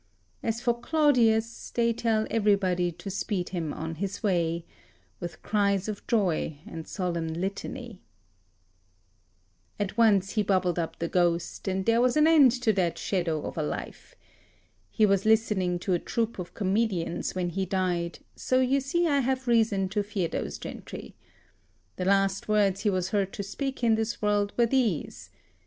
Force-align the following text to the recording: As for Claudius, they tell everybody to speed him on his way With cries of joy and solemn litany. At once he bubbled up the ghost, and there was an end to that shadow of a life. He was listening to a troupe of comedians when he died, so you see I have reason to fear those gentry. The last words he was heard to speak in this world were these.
As 0.41 0.59
for 0.61 0.73
Claudius, 0.79 1.69
they 1.69 1.93
tell 1.93 2.25
everybody 2.31 2.91
to 2.93 3.11
speed 3.11 3.49
him 3.49 3.71
on 3.71 3.93
his 3.93 4.23
way 4.23 4.65
With 5.19 5.43
cries 5.43 5.87
of 5.87 6.07
joy 6.07 6.57
and 6.65 6.87
solemn 6.87 7.27
litany. 7.27 8.01
At 9.79 9.99
once 9.99 10.31
he 10.31 10.41
bubbled 10.41 10.79
up 10.79 10.97
the 10.97 11.07
ghost, 11.07 11.67
and 11.67 11.85
there 11.85 12.01
was 12.01 12.17
an 12.17 12.25
end 12.25 12.51
to 12.63 12.73
that 12.73 12.97
shadow 12.97 13.43
of 13.45 13.59
a 13.59 13.61
life. 13.61 14.15
He 14.89 15.05
was 15.05 15.23
listening 15.23 15.77
to 15.77 15.93
a 15.93 15.99
troupe 15.99 16.39
of 16.39 16.55
comedians 16.55 17.35
when 17.35 17.49
he 17.49 17.67
died, 17.67 18.17
so 18.35 18.59
you 18.59 18.79
see 18.79 19.05
I 19.05 19.19
have 19.19 19.47
reason 19.47 19.87
to 19.89 20.01
fear 20.01 20.27
those 20.27 20.57
gentry. 20.57 21.15
The 21.97 22.05
last 22.05 22.47
words 22.47 22.81
he 22.81 22.89
was 22.89 23.09
heard 23.09 23.31
to 23.33 23.43
speak 23.43 23.83
in 23.83 23.93
this 23.93 24.19
world 24.19 24.51
were 24.57 24.65
these. 24.65 25.29